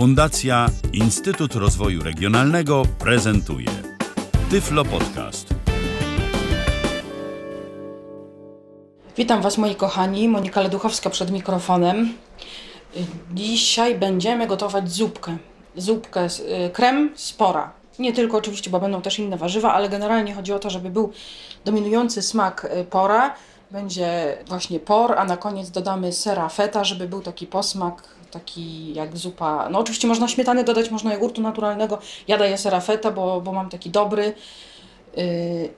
Fundacja 0.00 0.66
Instytut 0.92 1.54
Rozwoju 1.54 2.02
Regionalnego 2.02 2.82
prezentuje 2.98 3.68
Tyflo 4.50 4.84
Podcast. 4.84 5.54
Witam 9.16 9.42
Was 9.42 9.58
moi 9.58 9.74
kochani, 9.74 10.28
Monika 10.28 10.60
Leduchowska 10.60 11.10
przed 11.10 11.30
mikrofonem. 11.30 12.14
Dzisiaj 13.34 13.98
będziemy 13.98 14.46
gotować 14.46 14.92
zupkę. 14.92 15.36
Zupkę, 15.76 16.26
y, 16.66 16.70
krem 16.70 17.10
z 17.14 17.32
pora. 17.32 17.72
Nie 17.98 18.12
tylko 18.12 18.36
oczywiście, 18.36 18.70
bo 18.70 18.80
będą 18.80 19.02
też 19.02 19.18
inne 19.18 19.36
warzywa, 19.36 19.74
ale 19.74 19.88
generalnie 19.88 20.34
chodzi 20.34 20.52
o 20.52 20.58
to, 20.58 20.70
żeby 20.70 20.90
był 20.90 21.12
dominujący 21.64 22.22
smak 22.22 22.64
y, 22.80 22.84
pora. 22.84 23.34
Będzie 23.70 24.38
właśnie 24.46 24.80
por, 24.80 25.18
a 25.18 25.24
na 25.24 25.36
koniec 25.36 25.70
dodamy 25.70 26.12
sera 26.12 26.48
feta, 26.48 26.84
żeby 26.84 27.08
był 27.08 27.22
taki 27.22 27.46
posmak, 27.46 28.02
taki 28.30 28.94
jak 28.94 29.16
zupa. 29.16 29.68
No 29.70 29.78
oczywiście 29.78 30.08
można 30.08 30.28
śmietany 30.28 30.64
dodać, 30.64 30.90
można 30.90 31.12
jogurtu 31.14 31.40
naturalnego. 31.40 31.98
Ja 32.28 32.38
daję 32.38 32.58
sera 32.58 32.80
feta, 32.80 33.10
bo, 33.10 33.40
bo 33.40 33.52
mam 33.52 33.70
taki 33.70 33.90
dobry. 33.90 34.34
Yy, 35.16 35.24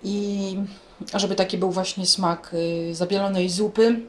i 0.05 0.57
żeby 1.15 1.35
taki 1.35 1.59
był 1.59 1.71
właśnie 1.71 2.07
smak 2.07 2.51
yy, 2.87 2.95
zabielonej 2.95 3.49
zupy, 3.49 4.01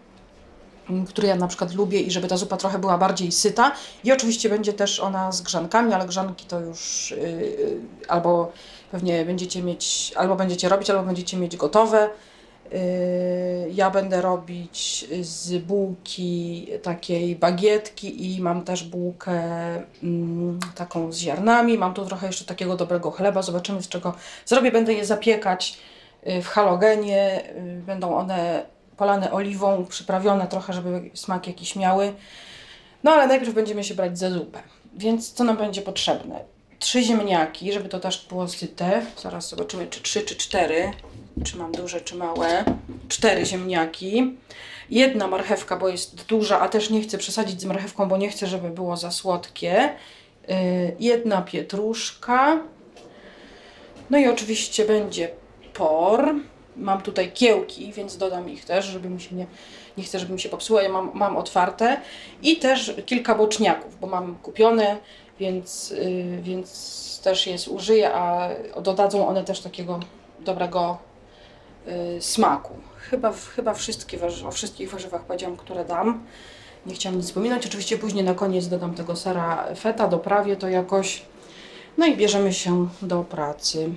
yy, 0.90 1.06
który 1.08 1.28
ja 1.28 1.36
na 1.36 1.48
przykład 1.48 1.74
lubię 1.74 2.00
i 2.00 2.12
żeby 2.12 2.28
ta 2.28 2.38
zupa 2.38 2.58
trochę 2.58 2.80
była 2.80 2.98
bardziej 2.98 3.32
syta. 3.32 3.72
I 4.04 4.12
oczywiście 4.12 4.50
będzie 4.50 4.74
też 4.74 5.00
ona 5.00 5.32
z 5.32 5.42
grzankami, 5.42 5.94
ale 5.94 6.08
grzanki 6.08 6.46
to 6.46 6.60
już 6.60 7.12
yy, 7.18 7.80
albo 8.08 8.52
pewnie 8.92 9.26
będziecie 9.26 9.64
mieć, 9.64 10.14
albo 10.16 10.36
będziecie 10.36 10.70
robić, 10.70 10.90
albo 10.90 11.04
będziecie 11.04 11.38
mieć 11.38 11.58
gotowe. 11.58 12.10
Yy, 12.72 13.72
Ja 13.74 13.90
będę 13.92 14.22
robić 14.22 15.08
z 15.22 15.58
bułki 15.64 16.68
takiej 16.84 17.36
bagietki 17.36 18.36
i 18.36 18.42
mam 18.42 18.64
też 18.64 18.84
bułkę 18.84 19.34
mm, 20.04 20.60
taką 20.76 21.12
z 21.12 21.18
ziarnami. 21.18 21.78
Mam 21.78 21.94
tu 21.94 22.06
trochę 22.06 22.28
jeszcze 22.28 22.46
takiego 22.46 22.76
dobrego 22.78 23.12
chleba. 23.12 23.42
Zobaczymy 23.42 23.82
z 23.84 23.88
czego 23.88 24.14
zrobię. 24.46 24.72
Będę 24.72 24.94
je 24.94 25.06
zapiekać 25.06 25.78
y, 26.28 26.42
w 26.42 26.48
halogenie. 26.48 27.44
Y, 27.58 27.82
Będą 27.86 28.16
one 28.16 28.66
polane 28.98 29.32
oliwą, 29.32 29.86
przyprawione 29.86 30.48
trochę, 30.48 30.74
żeby 30.74 31.10
smak 31.14 31.48
jakiś 31.48 31.76
miały. 31.76 32.14
No 33.04 33.12
ale 33.12 33.28
najpierw 33.28 33.54
będziemy 33.54 33.84
się 33.84 33.96
brać 33.96 34.20
za 34.20 34.30
zupę. 34.30 34.60
Więc 34.98 35.34
co 35.34 35.44
nam 35.44 35.58
będzie 35.58 35.82
potrzebne? 35.82 36.53
Trzy 36.84 37.04
ziemniaki, 37.04 37.74
żeby 37.74 37.90
to 37.90 38.00
też 38.00 38.26
było 38.30 38.48
syte. 38.48 39.06
Zaraz 39.22 39.50
zobaczymy, 39.50 39.88
czy 39.88 40.02
trzy, 40.02 40.22
czy 40.22 40.36
cztery. 40.36 40.92
Czy 41.44 41.58
mam 41.58 41.72
duże, 41.72 42.02
czy 42.02 42.16
małe. 42.16 42.64
Cztery 43.08 43.46
ziemniaki. 43.46 44.38
Jedna 44.90 45.28
marchewka, 45.28 45.78
bo 45.78 45.90
jest 45.90 46.26
duża, 46.26 46.60
a 46.60 46.70
też 46.70 46.90
nie 46.90 47.02
chcę 47.02 47.18
przesadzić 47.18 47.62
z 47.62 47.66
marchewką, 47.66 48.08
bo 48.08 48.18
nie 48.18 48.30
chcę, 48.30 48.48
żeby 48.48 48.70
było 48.70 48.98
za 48.98 49.12
słodkie. 49.12 49.94
Yy, 50.48 50.56
Jedna 51.00 51.42
pietruszka. 51.42 52.60
No 54.10 54.18
i 54.18 54.28
oczywiście 54.28 54.86
będzie 54.86 55.30
por. 55.74 56.36
Mam 56.76 57.02
tutaj 57.02 57.32
kiełki, 57.32 57.94
więc 57.94 58.18
dodam 58.18 58.50
ich 58.50 58.66
też, 58.66 58.86
żeby 58.86 59.10
mi 59.10 59.22
się 59.22 59.36
nie, 59.36 59.46
nie 59.98 60.04
chcę, 60.04 60.20
żeby 60.20 60.34
mi 60.34 60.40
się 60.40 60.50
popsuło. 60.50 60.82
Ja 60.82 60.90
mam, 60.90 61.12
mam 61.14 61.38
otwarte. 61.38 62.02
I 62.42 62.58
też 62.58 62.94
kilka 63.06 63.36
boczniaków, 63.36 64.00
bo 64.00 64.08
mam 64.08 64.36
kupione, 64.36 64.98
więc, 65.40 65.90
yy, 65.90 66.42
więc 66.42 67.20
też 67.24 67.48
je 67.48 67.58
zużyję, 67.58 68.14
a 68.14 68.50
dodadzą 68.82 69.28
one 69.28 69.44
też 69.44 69.60
takiego 69.60 70.00
dobrego 70.40 70.98
yy, 71.86 72.22
smaku. 72.22 72.74
Chyba, 72.98 73.34
chyba 73.56 73.74
wszystkie 73.74 74.18
warzywa, 74.18 74.50
o 74.50 74.52
wszystkich 74.52 74.90
warzywach 74.90 75.24
powiedziałam, 75.24 75.58
które 75.58 75.86
dam. 75.86 76.24
Nie 76.86 76.96
chciałam 76.96 77.18
nic 77.18 77.26
wspominać. 77.26 77.66
Oczywiście 77.66 77.98
później 77.98 78.24
na 78.24 78.34
koniec 78.34 78.68
dodam 78.68 78.94
tego 78.94 79.16
sera 79.16 79.66
feta, 79.80 80.08
doprawię 80.08 80.56
to 80.56 80.70
jakoś. 80.70 81.22
No 81.98 82.06
i 82.06 82.18
bierzemy 82.18 82.54
się 82.54 82.88
do 83.02 83.24
pracy. 83.24 83.90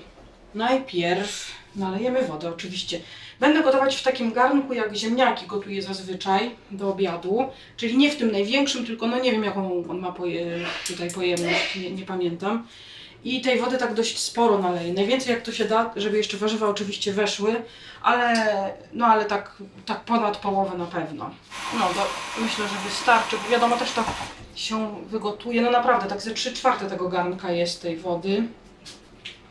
Najpierw 0.55 1.47
nalejemy 1.77 2.23
wodę 2.23 2.49
oczywiście. 2.49 3.01
Będę 3.41 3.63
gotować 3.63 3.97
w 3.97 4.03
takim 4.03 4.33
garnku, 4.33 4.73
jak 4.73 4.97
ziemniaki 4.97 5.47
gotuję 5.47 5.83
zazwyczaj 5.83 6.51
do 6.71 6.89
obiadu. 6.91 7.45
Czyli 7.77 7.99
nie 7.99 8.11
w 8.11 8.17
tym 8.17 8.33
największym, 8.33 8.87
tylko 8.87 9.07
no 9.07 9.19
nie 9.19 9.33
wiem 9.33 9.45
jaką 9.45 9.85
on 9.89 9.99
ma 9.99 10.13
poje, 10.13 10.59
tutaj 10.87 11.11
pojemność, 11.11 11.77
nie, 11.77 11.91
nie 11.91 12.07
pamiętam. 12.07 12.67
I 13.25 13.41
tej 13.41 13.61
wody 13.61 13.79
tak 13.79 13.95
dość 13.95 14.19
sporo 14.19 14.59
naleję. 14.59 14.93
Najwięcej 14.93 15.33
jak 15.35 15.43
to 15.43 15.53
się 15.53 15.65
da, 15.65 15.91
żeby 15.97 16.17
jeszcze 16.17 16.37
warzywa 16.37 16.69
oczywiście 16.69 17.13
weszły, 17.13 17.63
ale 18.03 18.35
no 18.93 19.07
ale 19.07 19.25
tak, 19.25 19.57
tak 19.87 20.01
ponad 20.01 20.37
połowę 20.37 20.79
na 20.79 20.87
pewno. 20.87 21.31
No 21.75 21.89
to 21.89 22.07
myślę, 22.41 22.65
że 22.69 22.89
wystarczy. 22.89 23.37
Bo 23.45 23.51
wiadomo 23.51 23.77
też 23.77 23.93
to 23.93 24.05
się 24.55 25.05
wygotuje. 25.07 25.63
No 25.63 25.71
naprawdę, 25.71 26.09
tak 26.09 26.21
ze 26.21 26.35
3 26.35 26.53
czwarte 26.53 26.87
tego 26.87 27.09
garnka 27.09 27.53
jest 27.53 27.83
tej 27.83 27.97
wody. 27.97 28.43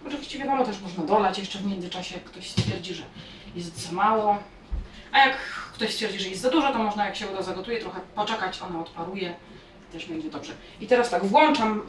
Oczywiście 0.07 0.39
wiadomo, 0.39 0.65
też 0.65 0.81
można 0.81 1.03
dolać 1.03 1.39
jeszcze 1.39 1.59
w 1.59 1.65
międzyczasie, 1.65 2.15
jak 2.15 2.23
ktoś 2.23 2.49
stwierdzi, 2.49 2.93
że 2.93 3.03
jest 3.55 3.77
za 3.77 3.91
mało. 3.91 4.37
A 5.11 5.19
jak 5.19 5.37
ktoś 5.73 5.93
stwierdzi, 5.93 6.19
że 6.19 6.29
jest 6.29 6.41
za 6.41 6.49
dużo, 6.49 6.73
to 6.73 6.79
można 6.79 7.05
jak 7.05 7.15
się 7.15 7.27
uda 7.27 7.41
zagotuje, 7.41 7.79
trochę 7.79 8.01
poczekać, 8.15 8.61
ona 8.61 8.79
odparuje. 8.79 9.35
Też 9.91 10.05
będzie 10.05 10.29
dobrze. 10.29 10.53
I 10.81 10.87
teraz 10.87 11.09
tak, 11.09 11.25
włączam 11.25 11.81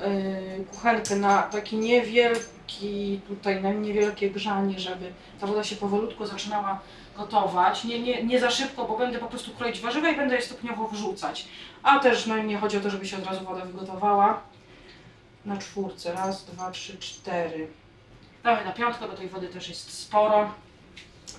y, 0.61 0.65
kuchenkę 0.65 1.17
na 1.17 1.43
taki 1.43 1.77
niewielki, 1.77 3.21
tutaj 3.29 3.63
na 3.63 3.73
niewielkie 3.73 4.31
grzanie, 4.31 4.81
żeby 4.81 5.13
ta 5.41 5.47
woda 5.47 5.65
się 5.65 5.77
powolutku 5.77 6.27
zaczynała 6.27 6.81
gotować. 7.17 7.85
Nie, 7.85 8.01
nie, 8.01 8.23
nie 8.23 8.41
za 8.41 8.51
szybko, 8.51 8.85
bo 8.85 8.99
będę 8.99 9.19
po 9.19 9.27
prostu 9.27 9.51
kroić 9.51 9.81
warzywa 9.81 10.11
i 10.11 10.17
będę 10.17 10.37
je 10.37 10.43
stopniowo 10.43 10.89
wrzucać. 10.89 11.49
A 11.83 11.99
też 11.99 12.27
no, 12.27 12.39
nie 12.39 12.59
chodzi 12.59 12.77
o 12.77 12.81
to, 12.81 12.91
żeby 12.91 13.07
się 13.07 13.17
od 13.17 13.27
razu 13.27 13.45
woda 13.45 13.65
wygotowała. 13.65 14.41
Na 15.45 15.57
czwórce. 15.57 16.13
Raz, 16.13 16.45
dwa, 16.45 16.71
trzy, 16.71 16.99
cztery. 16.99 17.69
Damy 18.47 18.65
na 18.65 18.73
piątkę, 18.73 19.09
bo 19.09 19.15
tej 19.15 19.29
wody 19.29 19.49
też 19.49 19.69
jest 19.69 19.99
sporo. 20.01 20.51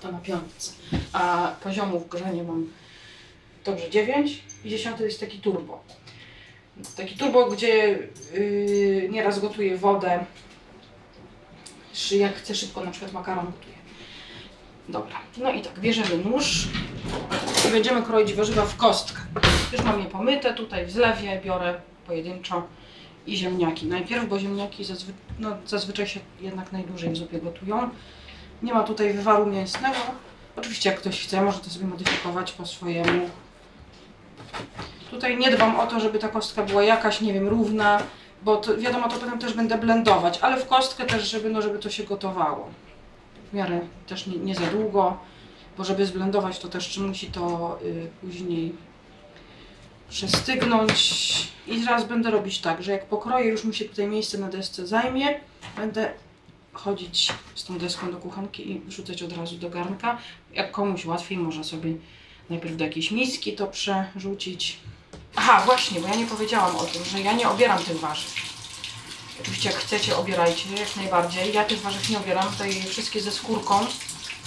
To 0.02 0.12
na 0.12 0.18
piątce. 0.18 0.72
A 1.14 1.52
poziomów 1.64 2.10
grzania 2.10 2.44
mam 2.44 2.70
dobrze 3.66 3.90
9 3.90 4.44
i 4.66 4.70
10 4.70 5.00
jest 5.00 5.20
taki 5.20 5.40
turbo. 5.40 5.84
Taki 6.98 7.16
turbo, 7.16 7.46
gdzie 7.46 8.00
yy, 8.34 9.10
nieraz 9.10 9.40
gotuję 9.40 9.78
wodę. 9.78 10.26
Jak 12.12 12.36
chcę 12.36 12.56
szybko, 12.56 12.86
na 12.86 12.92
przykład 12.92 13.14
makaron 13.14 13.46
gotuję. 13.46 13.76
Dobra, 14.90 15.16
no 15.38 15.52
i 15.52 15.62
tak, 15.62 15.80
bierzemy 15.80 16.18
nóż 16.18 16.68
i 17.68 17.72
będziemy 17.72 18.04
kroić 18.04 18.34
warzywa 18.34 18.66
w 18.66 18.78
kostkę. 18.78 19.22
Już 19.74 19.82
mam 19.82 20.00
je 20.00 20.06
pomyte, 20.06 20.54
tutaj 20.54 20.86
w 20.86 20.92
zlewie 20.92 21.42
biorę 21.46 21.82
pojedynczo 22.08 22.68
i 23.28 23.38
ziemniaki. 23.38 23.86
Najpierw, 23.86 24.28
bo 24.28 24.40
ziemniaki 24.40 24.84
zazwy 24.84 25.14
no, 25.40 25.58
zazwyczaj 25.66 26.08
się 26.08 26.20
jednak 26.42 26.72
najdłużej 26.72 27.10
w 27.10 27.18
zupie 27.18 27.40
gotują. 27.40 27.90
Nie 28.64 28.74
ma 28.74 28.84
tutaj 28.84 29.14
wywaru 29.14 29.46
mięsnego. 29.46 29.98
Oczywiście 30.56 30.90
jak 30.90 31.00
ktoś 31.00 31.24
chce, 31.24 31.42
może 31.42 31.60
to 31.60 31.70
sobie 31.70 31.86
modyfikować 31.86 32.52
po 32.52 32.66
swojemu. 32.66 33.30
Tutaj 35.12 35.38
nie 35.38 35.52
dbam 35.52 35.80
o 35.80 35.88
to, 35.88 36.00
żeby 36.00 36.20
ta 36.20 36.30
kostka 36.30 36.64
była 36.64 36.84
jakaś, 36.84 37.22
nie 37.22 37.34
wiem, 37.34 37.48
równa, 37.48 38.00
bo 38.42 38.56
to, 38.56 38.78
wiadomo, 38.78 39.10
to 39.10 39.16
potem 39.16 39.40
też 39.40 39.54
będę 39.54 39.78
blendować, 39.78 40.40
ale 40.42 40.58
w 40.58 40.68
kostkę 40.68 41.06
też, 41.06 41.30
żeby, 41.30 41.50
no, 41.50 41.62
żeby 41.62 41.80
to 41.80 41.90
się 41.90 42.04
gotowało. 42.04 42.70
W 43.52 43.54
miarę 43.54 43.80
też 44.08 44.28
nie, 44.28 44.38
nie 44.38 44.56
za 44.56 44.66
długo, 44.66 45.18
bo 45.78 45.84
żeby 45.84 46.06
zblendować 46.06 46.60
to 46.60 46.68
też 46.68 46.98
musi 46.98 47.28
to 47.28 47.78
y, 47.84 48.08
później 48.22 48.76
przestygnąć. 50.10 51.48
I 51.68 51.82
teraz 51.82 52.06
będę 52.06 52.32
robić 52.32 52.60
tak, 52.60 52.84
że 52.84 52.92
jak 52.92 53.06
pokroję, 53.06 53.50
już 53.50 53.64
mi 53.64 53.76
się 53.76 53.86
tutaj 53.86 54.08
miejsce 54.08 54.38
na 54.38 54.50
desce 54.50 54.88
zajmie, 54.88 55.40
będę 55.78 56.14
chodzić 56.74 57.34
z 57.56 57.64
tą 57.64 57.78
deską 57.78 58.12
do 58.12 58.18
kuchenki 58.18 58.72
i 58.72 58.80
wrzucać 58.80 59.24
od 59.24 59.38
razu 59.38 59.58
do 59.58 59.70
garnka. 59.70 60.18
Jak 60.54 60.72
komuś 60.72 61.06
łatwiej, 61.06 61.38
może 61.38 61.64
sobie 61.64 61.94
najpierw 62.50 62.78
do 62.78 62.84
jakiejś 62.84 63.12
miski 63.12 63.54
to 63.54 63.68
przerzucić. 63.68 64.78
Aha, 65.36 65.62
właśnie, 65.66 66.02
bo 66.02 66.08
ja 66.08 66.16
nie 66.16 66.26
powiedziałam 66.26 66.76
o 66.76 66.84
tym, 66.84 67.06
że 67.06 67.22
ja 67.22 67.34
nie 67.34 67.50
obieram 67.50 67.84
tych 67.84 68.00
warzyw. 68.00 68.36
Oczywiście 69.42 69.70
jak 69.70 69.78
chcecie, 69.78 70.18
obierajcie 70.18 70.64
jak 70.80 70.96
najbardziej. 70.96 71.54
Ja 71.54 71.64
tych 71.64 71.82
warzyw 71.82 72.10
nie 72.10 72.18
obieram, 72.18 72.52
tutaj 72.52 72.84
wszystkie 72.84 73.22
ze 73.22 73.32
skórką, 73.32 73.86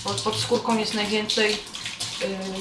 bo 0.05 0.11
pod 0.11 0.37
skórką 0.37 0.79
jest 0.79 0.94
najwięcej 0.94 1.56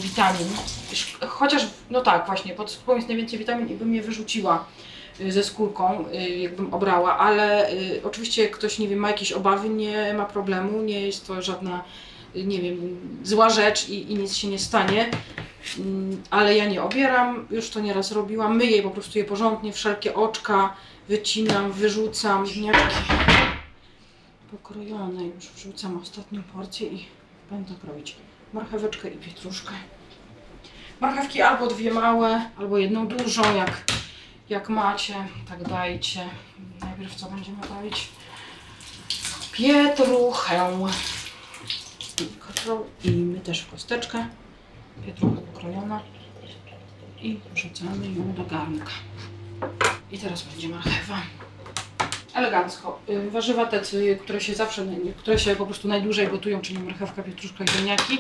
witamin. 0.02 0.48
Sz- 0.92 1.30
Chociaż, 1.30 1.68
no 1.90 2.02
tak, 2.02 2.26
właśnie, 2.26 2.54
pod 2.54 2.72
skórką 2.72 2.96
jest 2.96 3.08
najwięcej 3.08 3.40
witamin 3.40 3.70
i 3.70 3.74
bym 3.76 3.96
je 3.96 4.02
wyrzuciła 4.02 4.66
y, 5.22 5.32
ze 5.32 5.44
skórką, 5.44 6.06
y, 6.14 6.30
jakbym 6.30 6.74
obrała, 6.74 7.18
ale 7.18 7.72
y, 7.72 8.02
oczywiście 8.04 8.50
ktoś, 8.50 8.80
nie 8.80 8.88
wiem, 8.88 9.00
ma 9.00 9.08
jakieś 9.08 9.32
obawy, 9.32 9.70
nie 9.70 10.14
ma 10.14 10.26
problemu, 10.26 10.82
nie 10.82 11.02
jest 11.02 11.28
to 11.28 11.42
żadna, 11.42 11.84
y, 12.36 12.44
nie 12.44 12.60
wiem, 12.62 13.00
zła 13.24 13.50
rzecz 13.50 13.90
i, 13.90 14.12
i 14.12 14.16
nic 14.16 14.36
się 14.36 14.48
nie 14.48 14.60
stanie. 14.60 15.10
Mm, 15.80 16.22
Ale 16.30 16.56
ja 16.58 16.66
nie 16.66 16.84
obieram, 16.84 17.48
już 17.52 17.70
to 17.70 17.80
nieraz 17.80 18.12
robiłam, 18.12 18.58
myję 18.58 18.84
po 18.84 18.90
prostu 18.90 19.18
je 19.18 19.26
porządnie, 19.26 19.74
wszelkie 19.74 20.16
oczka 20.16 20.74
wycinam, 21.10 21.72
wyrzucam, 21.72 22.46
pokrojone, 24.52 25.24
już 25.26 25.46
wrzucam 25.50 25.98
ostatnią 26.04 26.44
porcję 26.44 26.88
i 26.88 27.06
będę 27.52 27.74
kroić 27.86 28.16
marcheweczkę 28.54 29.10
i 29.10 29.18
pietruszkę. 29.18 29.72
Marchewki 31.00 31.42
albo 31.42 31.68
dwie 31.68 31.92
małe, 31.92 32.50
albo 32.58 32.78
jedną 32.78 33.08
dużą, 33.08 33.56
jak, 33.56 33.84
Jak 34.50 34.70
macie, 34.70 35.16
tak 35.50 35.64
dajcie. 35.70 36.30
Najpierw 36.82 37.16
co 37.16 37.30
będziemy 37.30 37.58
robić? 37.68 38.10
Pietruchę. 39.52 40.78
I 43.04 43.12
my 43.12 43.40
też 43.40 43.62
w 43.62 43.72
kosteczkę. 43.72 44.28
Pietrucha 45.06 45.42
pokrojona. 45.42 46.02
I 47.22 47.40
wrzucamy 47.54 48.12
ją 48.12 48.34
do 48.34 48.44
garnka. 48.44 48.92
I 50.12 50.18
teraz 50.18 50.44
będzie 50.44 50.70
marchewa. 50.70 51.22
Elegancko. 52.40 53.00
Y, 53.10 53.32
Warzywa 53.32 53.66
te, 53.66 53.82
które 54.22 54.42
się 54.42 54.54
zawsze, 54.54 54.86
które 55.18 55.40
się 55.40 55.56
po 55.56 55.66
prostu 55.66 55.88
najdłużej 55.88 56.28
gotują, 56.28 56.62
czyli 56.62 56.80
marchewka, 56.80 57.24
pietruszka 57.24 57.64
i 57.64 57.68
ziemniaki, 57.68 58.18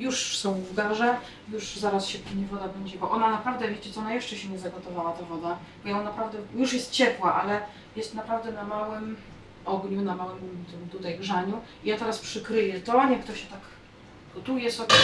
już 0.00 0.38
są 0.38 0.54
w 0.54 0.74
garze, 0.74 1.16
już 1.52 1.76
zaraz 1.76 2.06
się 2.06 2.18
płynie 2.18 2.46
woda 2.46 2.68
będzie, 2.68 2.98
bo 2.98 3.10
ona 3.10 3.30
naprawdę, 3.30 3.68
wiecie 3.68 3.90
co, 3.90 4.00
ona 4.00 4.14
jeszcze 4.14 4.36
się 4.36 4.48
nie 4.48 4.58
zagotowała 4.58 5.12
ta 5.12 5.24
woda, 5.24 5.58
bo 5.82 5.88
ją 5.88 6.04
naprawdę, 6.04 6.38
już 6.54 6.72
jest 6.72 6.90
ciepła, 6.90 7.42
ale 7.42 7.60
jest 7.96 8.14
naprawdę 8.14 8.52
na 8.52 8.64
małym 8.64 9.16
ogniu, 9.64 10.02
na 10.02 10.16
małym 10.16 10.64
tutaj 10.92 11.18
grzaniu. 11.18 11.60
I 11.84 11.88
ja 11.88 11.98
teraz 11.98 12.18
przykryję 12.18 12.80
to, 12.80 13.08
niech 13.08 13.24
to 13.24 13.34
się 13.34 13.46
tak 13.46 13.60
gotuje 14.34 14.72
sobie, 14.72 14.94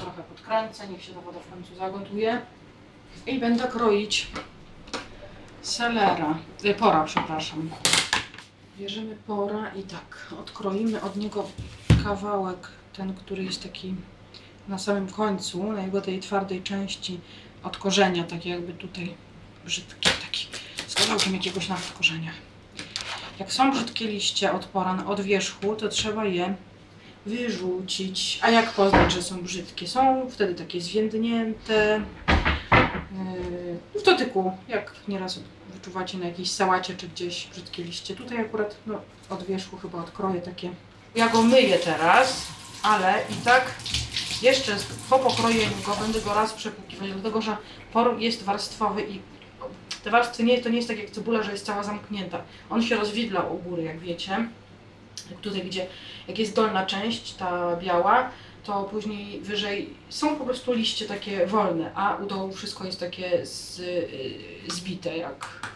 trochę 0.00 0.22
podkręcę, 0.22 0.88
niech 0.88 1.04
się 1.04 1.12
ta 1.12 1.20
woda 1.20 1.38
w 1.40 1.50
końcu 1.50 1.74
zagotuje. 1.74 2.40
I 3.26 3.38
będę 3.38 3.68
kroić 3.68 4.26
selera, 5.66 6.38
y, 6.64 6.74
pora, 6.74 7.04
przepraszam. 7.04 7.70
Bierzemy 8.78 9.16
pora 9.26 9.74
i 9.74 9.82
tak, 9.82 10.34
odkroimy 10.40 11.02
od 11.02 11.16
niego 11.16 11.48
kawałek, 12.04 12.68
ten, 12.96 13.14
który 13.14 13.44
jest 13.44 13.62
taki 13.62 13.94
na 14.68 14.78
samym 14.78 15.08
końcu, 15.08 15.72
na 15.72 15.82
jego 15.82 16.00
tej 16.00 16.20
twardej 16.20 16.62
części 16.62 17.20
od 17.62 17.76
korzenia, 17.76 18.24
taki 18.24 18.48
jakby 18.48 18.72
tutaj 18.72 19.14
brzydki, 19.64 20.10
taki 20.22 20.46
z 20.86 20.94
kawałkiem 20.94 21.34
jakiegoś 21.34 21.68
nawet 21.68 21.92
korzenia. 21.92 22.30
Jak 23.38 23.52
są 23.52 23.70
brzydkie 23.70 24.06
liście 24.06 24.52
od 24.52 24.64
poran, 24.66 25.06
od 25.06 25.20
wierzchu, 25.20 25.76
to 25.76 25.88
trzeba 25.88 26.24
je 26.24 26.54
wyrzucić. 27.26 28.38
A 28.42 28.50
jak 28.50 28.72
poznać, 28.72 29.12
że 29.12 29.22
są 29.22 29.42
brzydkie? 29.42 29.88
Są 29.88 30.30
wtedy 30.30 30.54
takie 30.54 30.80
zwiędnięte, 30.80 32.00
yy, 33.94 34.00
w 34.00 34.04
dotyku, 34.04 34.52
jak 34.68 34.92
nieraz 35.08 35.40
wyczuwacie 35.86 36.18
na 36.18 36.26
jakiejś 36.26 36.50
sałacie 36.50 36.94
czy 36.96 37.08
gdzieś 37.08 37.46
brzydkie 37.46 37.84
liście. 37.84 38.16
Tutaj 38.16 38.40
akurat 38.40 38.76
no, 38.86 39.00
od 39.30 39.46
wierzchu 39.46 39.76
chyba 39.76 39.98
odkroję 39.98 40.40
takie. 40.40 40.70
Ja 41.14 41.28
go 41.28 41.42
myję 41.42 41.78
teraz, 41.78 42.46
ale 42.82 43.22
i 43.30 43.44
tak 43.44 43.74
jeszcze 44.42 44.76
po 45.10 45.18
pokrojeniu 45.18 45.76
go 45.86 45.96
będę 45.96 46.20
go 46.20 46.34
raz 46.34 46.52
przepłukiwać, 46.52 47.10
dlatego 47.12 47.42
że 47.42 47.56
por 47.92 48.18
jest 48.18 48.42
warstwowy 48.42 49.02
i 49.02 49.20
te 50.04 50.10
warstwy 50.10 50.44
nie, 50.44 50.60
to 50.60 50.68
nie 50.68 50.76
jest 50.76 50.88
tak 50.88 50.98
jak 50.98 51.10
cebula, 51.10 51.42
że 51.42 51.52
jest 51.52 51.66
cała 51.66 51.82
zamknięta. 51.82 52.42
On 52.70 52.82
się 52.82 52.96
rozwidla 52.96 53.42
u 53.42 53.58
góry, 53.58 53.82
jak 53.82 53.98
wiecie. 53.98 54.48
Tutaj, 55.42 55.62
gdzie 55.62 55.86
jak 56.28 56.38
jest 56.38 56.54
dolna 56.54 56.86
część, 56.86 57.34
ta 57.34 57.76
biała, 57.76 58.30
to 58.64 58.84
później 58.84 59.40
wyżej 59.40 59.94
są 60.08 60.36
po 60.36 60.44
prostu 60.44 60.72
liście 60.72 61.06
takie 61.06 61.46
wolne, 61.46 61.92
a 61.94 62.16
u 62.16 62.26
dołu 62.26 62.52
wszystko 62.52 62.84
jest 62.84 63.00
takie 63.00 63.46
z, 63.46 63.78
y, 63.78 64.38
zbite, 64.68 65.16
jak 65.16 65.66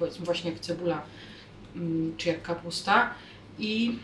powiedzmy 0.00 0.24
właśnie 0.24 0.50
jak 0.50 0.60
cebula 0.60 1.02
mm, 1.76 2.16
czy 2.16 2.28
jak 2.28 2.42
kapusta. 2.42 3.14
I 3.58 3.98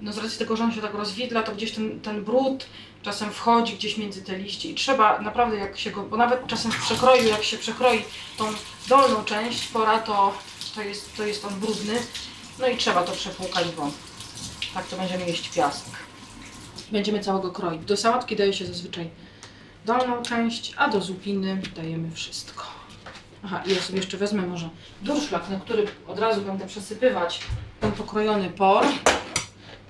no 0.00 0.12
z 0.12 0.18
racji 0.18 0.38
tego, 0.38 0.56
że 0.56 0.64
on 0.64 0.72
się 0.72 0.80
tak 0.80 0.94
rozwidla, 0.94 1.42
to 1.42 1.54
gdzieś 1.54 1.72
ten, 1.72 2.00
ten 2.00 2.24
brud 2.24 2.66
czasem 3.02 3.30
wchodzi 3.30 3.74
gdzieś 3.74 3.96
między 3.96 4.22
te 4.22 4.38
liście 4.38 4.70
i 4.70 4.74
trzeba 4.74 5.20
naprawdę 5.20 5.56
jak 5.56 5.78
się 5.78 5.90
go, 5.90 6.02
bo 6.02 6.16
nawet 6.16 6.46
czasem 6.46 6.72
w 6.72 6.84
przekroju, 6.84 7.28
jak 7.28 7.44
się 7.44 7.58
przekroi 7.58 8.02
tą 8.36 8.44
dolną 8.88 9.24
część 9.24 9.68
pora, 9.68 9.98
to, 9.98 10.38
to, 10.74 10.82
jest, 10.82 11.16
to 11.16 11.26
jest 11.26 11.44
on 11.44 11.60
brudny. 11.60 11.94
No 12.58 12.68
i 12.68 12.76
trzeba 12.76 13.02
to 13.02 13.12
przepłukać, 13.12 13.68
bo 13.76 13.90
tak 14.74 14.86
to 14.86 14.96
będziemy 14.96 15.26
jeść 15.26 15.48
piasek. 15.48 15.92
Będziemy 16.92 17.20
całego 17.20 17.52
kroić. 17.52 17.84
Do 17.84 17.96
sałatki 17.96 18.36
daje 18.36 18.52
się 18.52 18.66
zazwyczaj 18.66 19.10
dolną 19.84 20.22
część, 20.22 20.74
a 20.76 20.88
do 20.88 21.00
zupiny 21.00 21.62
dajemy 21.76 22.10
wszystko. 22.10 22.77
Aha, 23.44 23.62
i 23.66 23.74
ja 23.74 23.80
sobie 23.80 23.98
jeszcze 23.98 24.16
wezmę 24.16 24.42
może 24.42 24.68
durszlak, 25.02 25.48
na 25.48 25.60
który 25.60 25.86
od 26.06 26.18
razu 26.18 26.42
będę 26.42 26.66
przesypywać 26.66 27.40
ten 27.80 27.92
pokrojony 27.92 28.50
por 28.50 28.84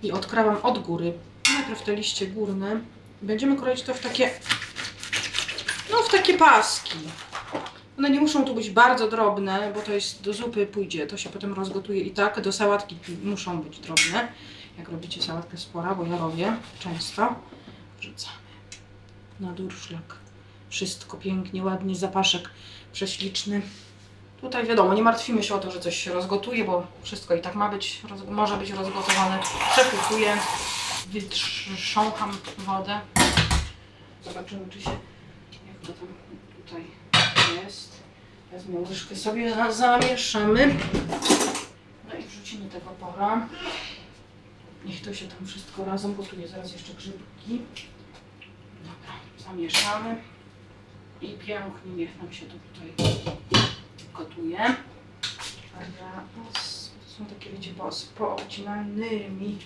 i 0.03 0.13
odkrawam 0.13 0.57
od 0.63 0.79
góry. 0.79 1.13
Najpierw 1.55 1.83
te 1.83 1.97
liście 1.97 2.27
górne. 2.27 2.81
Będziemy 3.23 3.57
kroić 3.57 3.83
to 3.83 3.95
w 3.95 4.01
takie, 4.01 4.31
no 5.93 5.99
w 5.99 6.09
takie 6.11 6.39
paski. 6.39 6.99
One 7.99 8.11
nie 8.11 8.21
muszą 8.21 8.45
tu 8.45 8.55
być 8.55 8.71
bardzo 8.71 9.09
drobne, 9.09 9.73
bo 9.75 9.81
to 9.81 9.93
jest 9.93 10.23
do 10.23 10.33
zupy 10.33 10.67
pójdzie, 10.67 11.07
to 11.07 11.17
się 11.17 11.31
potem 11.31 11.55
rozgotuje 11.55 12.01
i 12.01 12.11
tak. 12.11 12.41
Do 12.41 12.53
sałatki 12.53 12.97
muszą 13.23 13.63
być 13.63 13.79
drobne, 13.79 14.29
jak 14.79 14.89
robicie 14.89 15.23
sałatkę 15.23 15.57
spora, 15.57 15.95
bo 15.95 16.07
ja 16.07 16.19
robię 16.19 16.57
często. 16.79 17.35
Wrzucamy 18.01 18.37
na 19.41 19.53
durszlak. 19.53 20.28
Wszystko 20.69 21.17
pięknie, 21.17 21.63
ładnie, 21.63 21.97
zapaszek 21.97 22.51
prześliczny. 22.93 23.63
Tutaj 24.41 24.67
wiadomo, 24.67 24.95
nie 24.95 25.03
martwimy 25.03 25.43
się 25.43 25.55
o 25.55 25.59
to, 25.59 25.71
że 25.71 25.81
coś 25.81 25.97
się 25.97 26.13
rozgotuje, 26.13 26.65
bo 26.65 26.87
wszystko 27.03 27.35
i 27.35 27.41
tak 27.41 27.55
ma 27.55 27.69
być, 27.69 28.03
może 28.31 28.57
być 28.57 28.71
rozgotowane. 28.71 29.39
Przepłukuję, 29.73 30.37
wytrzącham 31.13 32.39
wodę. 32.59 33.01
Zobaczymy, 34.25 34.67
czy 34.71 34.81
się, 34.81 34.91
jak 34.91 35.77
to 35.87 35.93
tam 35.93 36.09
tutaj 36.65 36.85
jest. 37.65 37.93
Wezmę 38.53 38.79
łyżkę 38.81 39.17
sobie, 39.17 39.55
za- 39.55 39.73
zamieszamy. 39.73 40.75
No 42.09 42.15
i 42.19 42.23
wrzucimy 42.23 42.71
tego 42.71 42.91
pora. 42.91 43.49
Niech 44.85 45.03
to 45.03 45.15
się 45.15 45.29
tam 45.29 45.47
wszystko 45.47 45.85
razem 45.85 46.15
gotuje. 46.15 46.49
Zaraz 46.49 46.73
jeszcze 46.73 46.95
grzybki. 46.95 47.61
Dobra, 48.83 49.13
zamieszamy. 49.39 50.17
I 51.21 51.29
pięknie 51.29 51.93
niech 51.97 52.23
nam 52.23 52.33
się 52.33 52.47
to 52.47 52.53
tutaj 52.53 53.11
gotuje. 54.15 54.61
A 55.77 55.81
ja 55.81 56.23
są 57.07 57.27
takie, 57.27 57.51
wiecie, 57.51 57.71
z 57.91 58.05
poobcinanymi 58.05 59.59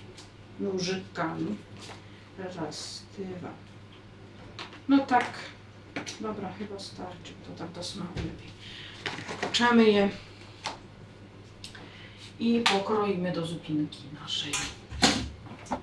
nożykami. 0.60 1.56
Raz, 2.38 3.02
dwa. 3.18 3.48
No 4.88 4.98
tak, 4.98 5.32
dobra, 6.20 6.52
chyba 6.58 6.78
starczy, 6.78 7.32
to 7.46 7.58
tak 7.58 7.72
do 7.72 7.84
smaku 7.84 8.16
lepiej. 8.16 8.50
Pokoczemy 9.28 9.84
je 9.84 10.10
i 12.40 12.60
pokroimy 12.60 13.32
do 13.32 13.46
zupinki 13.46 14.02
naszej. 14.20 14.52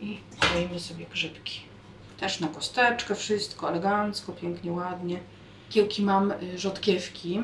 I 0.02 0.20
kroimy 0.40 0.80
sobie 0.80 1.06
grzybki. 1.06 1.62
Też 2.20 2.40
na 2.40 2.48
kosteczkę, 2.48 3.16
wszystko 3.16 3.70
elegancko, 3.70 4.34
pięknie, 4.34 4.72
ładnie. 4.72 5.20
Kiełki 5.70 6.04
mam 6.04 6.32
y, 6.32 6.60
rzodkiewki. 6.60 7.42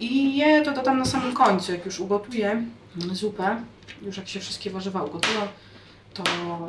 I 0.00 0.36
je 0.36 0.62
to 0.62 0.72
dodam 0.72 0.98
na 0.98 1.04
samym 1.04 1.34
końcu, 1.34 1.72
jak 1.72 1.86
już 1.86 2.00
ugotuję 2.00 2.64
zupę, 3.12 3.62
już 4.02 4.16
jak 4.16 4.28
się 4.28 4.40
wszystkie 4.40 4.70
warzywa 4.70 5.02
ugotują, 5.02 5.40
to 6.14 6.22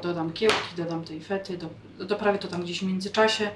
dodam 0.03 0.33
kiełki, 0.33 0.75
dodam 0.77 1.03
tej 1.03 1.21
fety, 1.21 1.57
do, 1.57 1.69
doprawię 2.05 2.39
to 2.39 2.47
tam 2.47 2.63
gdzieś 2.63 2.79
w 2.79 2.87
międzyczasie, 2.87 3.49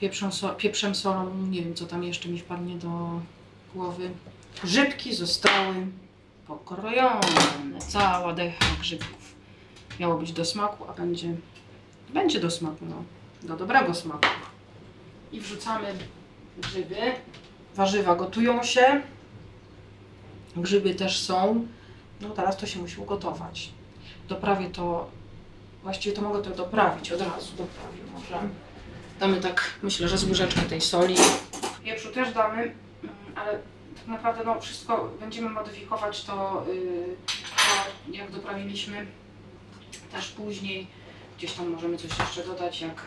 pieprzem, 0.00 0.32
so, 0.32 0.48
pieprzem, 0.48 0.94
solą, 0.94 1.36
nie 1.50 1.62
wiem 1.62 1.74
co 1.74 1.86
tam 1.86 2.04
jeszcze 2.04 2.28
mi 2.28 2.38
wpadnie 2.38 2.74
do 2.74 3.20
głowy. 3.74 4.10
Grzybki 4.64 5.14
zostały 5.14 5.86
pokrojone, 6.46 7.80
cała 7.88 8.32
decha 8.32 8.64
grzybków. 8.80 9.34
Miało 10.00 10.18
być 10.18 10.32
do 10.32 10.44
smaku, 10.44 10.84
a 10.88 10.92
będzie, 10.92 11.34
będzie 12.14 12.40
do 12.40 12.50
smaku, 12.50 12.84
no, 12.88 13.04
do 13.42 13.56
dobrego 13.56 13.94
smaku. 13.94 14.28
I 15.32 15.40
wrzucamy 15.40 15.94
grzyby. 16.58 17.12
Warzywa 17.74 18.16
gotują 18.16 18.62
się. 18.62 19.02
Grzyby 20.56 20.94
też 20.94 21.18
są. 21.18 21.66
No 22.20 22.30
teraz 22.30 22.56
to 22.56 22.66
się 22.66 22.80
musi 22.80 23.00
ugotować. 23.00 23.70
Doprawię 24.28 24.70
to, 24.70 25.10
właściwie 25.82 26.16
to 26.16 26.22
mogę 26.22 26.42
to 26.42 26.50
doprawić, 26.50 27.12
od 27.12 27.20
razu 27.20 27.50
doprawię 27.50 28.02
może. 28.12 28.48
Damy 29.20 29.40
tak, 29.40 29.70
myślę, 29.82 30.08
że 30.08 30.18
z 30.18 30.24
łyżeczkę 30.24 30.60
tej 30.60 30.80
soli. 30.80 31.14
Pieprzu 31.84 32.12
też 32.12 32.32
damy, 32.34 32.62
mm, 32.62 32.74
ale 33.34 33.58
tak 33.96 34.06
naprawdę 34.06 34.44
no 34.44 34.60
wszystko 34.60 35.10
będziemy 35.20 35.50
modyfikować 35.50 36.24
to, 36.24 36.64
yy, 36.68 37.16
to 37.56 38.12
jak 38.12 38.30
doprawiliśmy 38.30 39.06
też 40.12 40.28
później. 40.28 40.86
Gdzieś 41.38 41.52
tam 41.52 41.68
możemy 41.68 41.96
coś 41.96 42.18
jeszcze 42.18 42.44
dodać, 42.44 42.80
jak, 42.80 43.06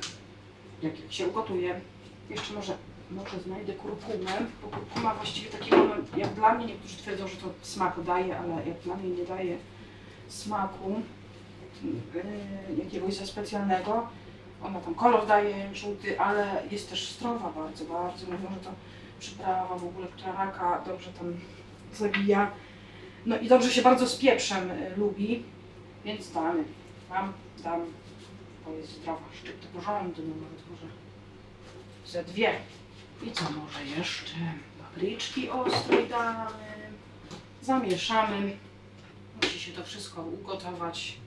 jak, 0.81 0.99
jak 0.99 1.13
się 1.13 1.27
ugotuje. 1.27 1.81
Jeszcze 2.29 2.53
może 2.53 2.77
może 3.11 3.39
znajdę 3.39 3.73
kurkumę, 3.73 4.31
bo 4.61 4.67
kurkuma 4.67 5.15
właściwie 5.15 5.49
takiego, 5.49 5.77
no, 5.77 5.95
jak 6.17 6.33
dla 6.33 6.53
mnie, 6.53 6.65
niektórzy 6.65 6.97
twierdzą, 6.97 7.27
że 7.27 7.35
to 7.35 7.47
smak 7.61 8.03
daje, 8.03 8.39
ale 8.39 8.67
jak 8.67 8.79
dla 8.79 8.95
mnie 8.95 9.09
nie 9.09 9.25
daje 9.25 9.57
smaku 10.27 11.01
yy, 11.83 12.75
jakiegoś 12.83 13.13
za 13.13 13.25
specjalnego. 13.25 14.07
Ona 14.63 14.79
tam 14.79 14.95
kolor 14.95 15.27
daje 15.27 15.75
żółty, 15.75 16.19
ale 16.19 16.63
jest 16.71 16.89
też 16.89 17.13
zdrowa 17.13 17.49
bardzo, 17.49 17.85
bardzo. 17.85 18.25
Mówią, 18.25 18.49
że 18.49 18.59
to 18.59 18.71
przyprawa 19.19 19.77
w 19.77 19.83
ogóle, 19.83 20.07
która 20.07 20.33
raka 20.33 20.81
dobrze 20.85 21.11
tam 21.11 21.33
zabija. 21.93 22.51
No 23.25 23.37
i 23.39 23.47
dobrze 23.47 23.69
się 23.69 23.81
bardzo 23.81 24.07
z 24.07 24.15
pieprzem 24.15 24.71
y, 24.71 24.93
lubi, 24.97 25.43
więc 26.05 26.31
damy. 26.31 26.63
Mam, 27.09 27.33
dam. 27.63 27.81
Bo 28.65 28.71
jest 28.71 28.89
zdrowa, 28.89 29.21
szczypty 29.33 29.67
porządny, 29.67 30.23
no 30.27 30.35
nawet 30.35 30.69
może 30.71 30.87
ze 32.05 32.23
dwie. 32.23 32.53
I 33.23 33.31
co 33.31 33.43
może 33.43 33.85
jeszcze? 33.85 34.35
Papryczki 34.79 35.49
ostrej 35.49 36.07
damy. 36.07 36.49
Zamieszamy. 37.61 38.57
Musi 39.43 39.59
się 39.59 39.71
to 39.71 39.83
wszystko 39.83 40.21
ugotować. 40.23 41.17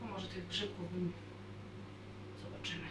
No 0.00 0.06
może 0.08 0.26
tych 0.26 0.48
grzybków 0.48 0.92
bym... 0.92 1.12
Zobaczymy. 2.44 2.84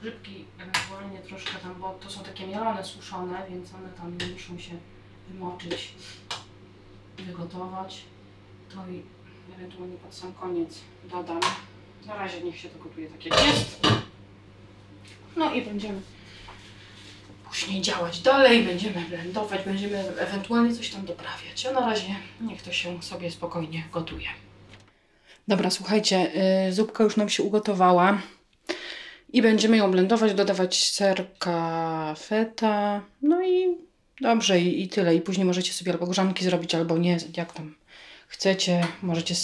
Grzybki 0.00 0.44
ewentualnie 0.58 1.18
troszkę 1.18 1.58
tam, 1.58 1.74
bo 1.80 1.90
to 1.90 2.10
są 2.10 2.24
takie 2.24 2.46
mielone, 2.46 2.84
suszone, 2.84 3.46
więc 3.50 3.74
one 3.74 3.88
tam 3.88 4.18
nie 4.18 4.26
muszą 4.26 4.58
się 4.58 4.78
wymoczyć 5.28 5.94
wygotować. 7.18 8.04
To 8.74 8.88
i 8.88 9.02
ewentualnie 9.56 9.96
pod 9.96 10.14
sam 10.14 10.32
koniec 10.32 10.80
dodam. 11.04 11.40
Na 12.06 12.16
razie 12.16 12.40
niech 12.40 12.58
się 12.58 12.68
to 12.68 12.78
gotuje 12.78 13.08
tak 13.08 13.26
jak 13.26 13.46
jest. 13.46 13.80
No 15.36 15.54
i 15.54 15.62
będziemy 15.62 16.00
później 17.54 17.82
działać 17.82 18.20
dalej, 18.20 18.62
będziemy 18.62 19.00
blendować, 19.08 19.64
będziemy 19.64 19.98
ewentualnie 20.18 20.74
coś 20.74 20.90
tam 20.90 21.06
doprawiać. 21.06 21.66
A 21.66 21.72
na 21.72 21.80
razie 21.80 22.14
niech 22.40 22.62
to 22.62 22.72
się 22.72 23.02
sobie 23.02 23.30
spokojnie 23.30 23.84
gotuje. 23.92 24.26
Dobra, 25.48 25.70
słuchajcie, 25.70 26.30
y, 26.68 26.72
zupka 26.72 27.04
już 27.04 27.16
nam 27.16 27.28
się 27.28 27.42
ugotowała 27.42 28.18
i 29.32 29.42
będziemy 29.42 29.76
ją 29.76 29.90
blendować, 29.90 30.34
dodawać 30.34 30.90
serka, 30.90 32.14
feta, 32.18 33.02
no 33.22 33.42
i 33.42 33.76
dobrze 34.20 34.60
i, 34.60 34.82
i 34.82 34.88
tyle. 34.88 35.14
I 35.14 35.20
później 35.20 35.44
możecie 35.44 35.72
sobie 35.72 35.92
albo 35.92 36.06
grzanki 36.06 36.44
zrobić, 36.44 36.74
albo 36.74 36.98
nie, 36.98 37.18
jak 37.36 37.52
tam 37.52 37.74
chcecie. 38.28 38.86
Możecie 39.02 39.34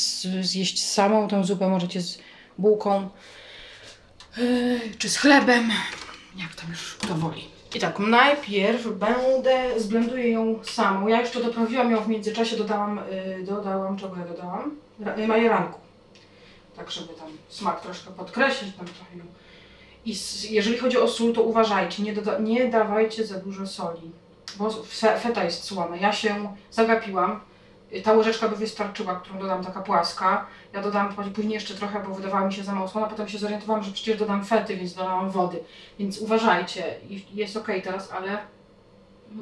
zjeść 0.41 0.85
samą 0.85 1.29
tą 1.29 1.45
zupę, 1.45 1.69
możecie 1.69 2.01
z 2.01 2.19
bułką, 2.59 3.11
yy, 4.37 4.81
czy 4.99 5.09
z 5.09 5.17
chlebem, 5.17 5.71
jak 6.37 6.55
tam 6.55 6.71
już 6.71 6.95
kto 6.95 7.15
woli. 7.15 7.60
I 7.75 7.81
tak, 7.81 7.99
najpierw 7.99 8.87
będę, 8.89 9.81
zblenduję 9.81 10.31
ją 10.31 10.59
samą. 10.63 11.09
Ja 11.09 11.21
jeszcze 11.21 11.43
doprawiłam 11.43 11.91
ją 11.91 12.01
w 12.01 12.09
międzyczasie, 12.09 12.57
dodałam, 12.57 13.01
yy, 13.39 13.45
dodałam, 13.45 13.97
czego 13.97 14.17
ja 14.17 14.25
dodałam? 14.25 14.77
Yy, 15.17 15.27
majeranku. 15.27 15.81
Tak, 16.77 16.91
żeby 16.91 17.09
tam 17.09 17.29
smak 17.49 17.81
troszkę 17.81 18.11
podkreślić, 18.11 18.77
tam 18.77 18.87
trochę 18.87 19.17
ją. 19.17 19.25
I 20.05 20.15
jeżeli 20.51 20.79
chodzi 20.79 20.99
o 20.99 21.09
sól, 21.09 21.33
to 21.33 21.43
uważajcie, 21.43 22.03
nie, 22.03 22.15
nie 22.41 22.69
dawajcie 22.69 23.27
za 23.27 23.39
dużo 23.39 23.67
soli, 23.67 24.11
bo 24.57 24.71
fe- 24.71 25.19
feta 25.21 25.45
jest 25.45 25.65
słona. 25.65 25.97
Ja 25.97 26.13
się 26.13 26.55
zagapiłam, 26.71 27.41
ta 28.05 28.13
łyżeczka 28.13 28.49
by 28.49 28.57
wystarczyła, 28.57 29.15
którą 29.15 29.39
dodam, 29.39 29.65
taka 29.65 29.81
płaska. 29.81 30.47
Ja 30.73 30.83
dodam 30.83 31.15
później 31.35 31.55
jeszcze 31.55 31.75
trochę, 31.75 32.03
bo 32.09 32.15
wydawała 32.15 32.47
mi 32.47 32.53
się 32.53 32.65
za 32.65 32.75
mało 32.75 32.89
słona, 32.89 33.07
potem 33.07 33.29
się 33.29 33.39
zorientowałam, 33.39 33.83
że 33.83 33.93
przecież 33.93 34.19
dodam 34.19 34.45
fety, 34.45 34.77
więc 34.77 34.95
dodałam 34.95 35.31
wody. 35.31 35.59
Więc 35.99 36.19
uważajcie, 36.19 36.95
jest 37.35 37.57
ok 37.57 37.69
teraz, 37.85 38.13
ale, 38.13 38.39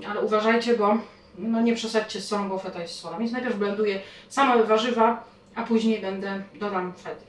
ale 0.09 0.21
uważajcie, 0.21 0.77
bo 0.77 0.99
no 1.39 1.61
nie 1.61 1.75
przesadźcie 1.75 2.21
z 2.21 2.29
solą, 2.29 2.49
bo 2.49 2.59
feta 2.59 2.83
jest 2.83 2.95
słona. 2.95 3.19
Więc 3.19 3.33
najpierw 3.33 3.57
blenduję 3.57 4.01
same 4.29 4.65
warzywa, 4.65 5.25
a 5.55 5.63
później 5.63 6.01
będę, 6.01 6.43
dodam 6.55 6.93
fety. 6.93 7.25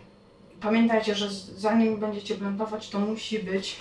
Pamiętajcie, 0.61 1.15
że 1.15 1.29
zanim 1.55 1.97
będziecie 1.97 2.35
blendować, 2.35 2.89
to 2.89 2.99
musi 2.99 3.39
być 3.39 3.75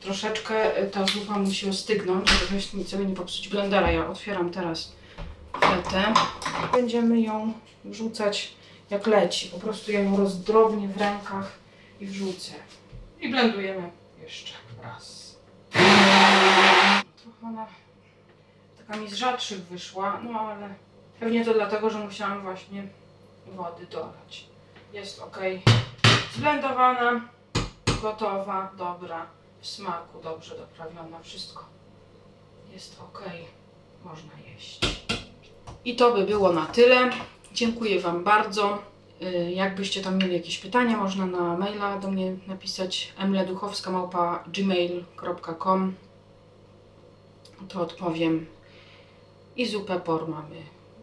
troszeczkę, 0.00 0.70
ta 0.92 1.06
zupa 1.06 1.38
musi 1.38 1.68
ostygnąć, 1.68 2.30
żeby 2.30 2.62
nic 2.74 2.88
sobie 2.88 3.04
nie 3.04 3.14
popsuć 3.14 3.48
blendera. 3.48 3.90
Ja 3.90 4.08
otwieram 4.08 4.50
teraz 4.50 4.92
Będziemy 6.72 7.20
ją 7.20 7.52
wrzucać 7.84 8.54
jak 8.90 9.06
leci. 9.06 9.48
Po 9.48 9.58
prostu 9.58 9.92
ją 9.92 10.16
rozdrobnię 10.16 10.88
w 10.88 10.96
rękach 10.96 11.52
i 12.00 12.06
wrzucę. 12.06 12.52
I 13.20 13.28
blendujemy 13.28 13.90
jeszcze 14.22 14.52
raz. 14.82 15.36
Trochę 17.22 17.46
ona 17.46 17.66
taka 18.78 18.96
mi 18.96 19.10
z 19.10 19.14
rzadszych 19.14 19.62
wyszła, 19.62 20.20
no 20.22 20.40
ale 20.40 20.74
pewnie 21.20 21.44
to 21.44 21.54
dlatego, 21.54 21.90
że 21.90 21.98
musiałam 21.98 22.42
właśnie 22.42 22.88
wody 23.46 23.86
dolać. 23.86 24.46
Jest 24.92 25.22
ok. 25.22 25.38
Zblendowana, 26.34 27.20
gotowa, 28.02 28.72
dobra, 28.76 29.26
w 29.60 29.66
smaku 29.66 30.20
dobrze 30.22 30.56
doprawiona, 30.56 31.18
wszystko 31.22 31.64
jest 32.72 33.00
ok. 33.00 33.22
Można 34.04 34.32
jeść. 34.52 35.05
I 35.86 35.96
to 35.96 36.14
by 36.14 36.24
było 36.24 36.52
na 36.52 36.66
tyle. 36.66 37.10
Dziękuję 37.54 38.00
Wam 38.00 38.24
bardzo. 38.24 38.78
Y, 39.22 39.52
Jakbyście 39.52 40.02
tam 40.02 40.18
mieli 40.18 40.32
jakieś 40.32 40.58
pytania, 40.58 40.96
można 40.96 41.26
na 41.26 41.56
maila 41.56 41.98
do 41.98 42.10
mnie 42.10 42.36
napisać 42.46 43.12
emleduchowska.gmail.com 43.18 45.94
To 47.68 47.80
odpowiem. 47.80 48.46
I 49.56 49.66
zupę 49.66 50.00
por 50.00 50.28
mamy. 50.28 50.56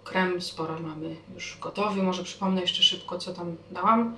Krem 0.03 0.41
spora 0.41 0.79
mamy 0.79 1.15
już 1.33 1.57
gotowy. 1.61 2.03
Może 2.03 2.23
przypomnę 2.23 2.61
jeszcze 2.61 2.83
szybko, 2.83 3.17
co 3.17 3.33
tam 3.33 3.55
dałam. 3.71 4.15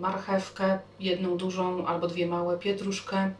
Marchewkę, 0.00 0.78
jedną 1.00 1.36
dużą 1.36 1.86
albo 1.86 2.06
dwie 2.06 2.26
małe, 2.26 2.58
pietruszkę, 2.58 3.30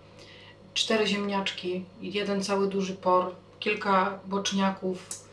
cztery 0.75 1.06
ziemniaczki, 1.06 1.85
jeden 2.00 2.42
cały 2.42 2.68
duży 2.68 2.94
por, 2.94 3.35
kilka 3.61 4.18
boczniaków, 4.26 5.24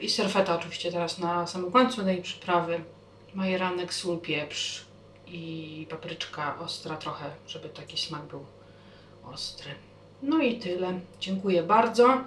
i 0.00 0.10
serfeta 0.10 0.56
oczywiście 0.56 0.92
teraz 0.92 1.18
na 1.18 1.46
samym 1.46 1.72
końcu 1.72 2.04
tej 2.04 2.22
przyprawy. 2.22 2.80
Majeranek, 3.34 3.94
sól, 3.94 4.18
pieprz 4.18 4.84
i 5.26 5.86
papryczka 5.90 6.58
ostra 6.58 6.96
trochę, 6.96 7.24
żeby 7.46 7.68
taki 7.68 7.98
smak 7.98 8.22
był 8.22 8.46
ostry. 9.24 9.70
No 10.22 10.38
i 10.38 10.58
tyle. 10.58 11.00
Dziękuję 11.20 11.62
bardzo 11.62 12.20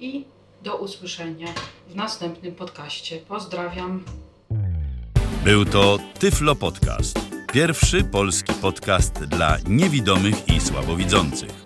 i 0.00 0.24
do 0.62 0.76
usłyszenia 0.76 1.48
w 1.88 1.96
następnym 1.96 2.54
podcaście. 2.54 3.16
Pozdrawiam. 3.16 4.04
Był 5.44 5.64
to 5.64 5.98
Tyflo 6.18 6.54
Podcast. 6.54 7.18
Pierwszy 7.52 8.04
polski 8.04 8.52
podcast 8.54 9.24
dla 9.24 9.56
niewidomych 9.68 10.48
i 10.48 10.60
słabowidzących. 10.60 11.65